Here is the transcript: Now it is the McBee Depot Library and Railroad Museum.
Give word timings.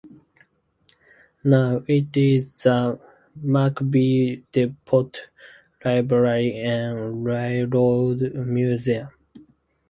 Now 1.43 1.83
it 1.87 2.17
is 2.17 2.63
the 2.63 2.99
McBee 3.39 4.41
Depot 4.51 5.11
Library 5.85 6.55
and 6.55 7.23
Railroad 7.23 8.33
Museum. 8.33 9.09